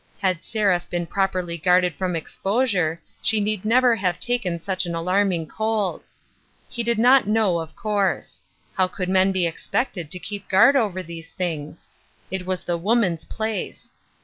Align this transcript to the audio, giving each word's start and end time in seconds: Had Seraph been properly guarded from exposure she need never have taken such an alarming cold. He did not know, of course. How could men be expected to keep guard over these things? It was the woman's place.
Had 0.17 0.43
Seraph 0.43 0.89
been 0.89 1.05
properly 1.05 1.59
guarded 1.59 1.93
from 1.93 2.15
exposure 2.15 2.99
she 3.21 3.39
need 3.39 3.63
never 3.63 3.95
have 3.95 4.19
taken 4.19 4.59
such 4.59 4.87
an 4.87 4.95
alarming 4.95 5.45
cold. 5.45 6.01
He 6.67 6.81
did 6.81 6.97
not 6.97 7.27
know, 7.27 7.59
of 7.59 7.75
course. 7.75 8.41
How 8.73 8.87
could 8.87 9.09
men 9.09 9.31
be 9.31 9.45
expected 9.45 10.09
to 10.09 10.17
keep 10.17 10.49
guard 10.49 10.75
over 10.75 11.03
these 11.03 11.33
things? 11.33 11.87
It 12.31 12.47
was 12.47 12.63
the 12.63 12.79
woman's 12.79 13.25
place. 13.25 13.91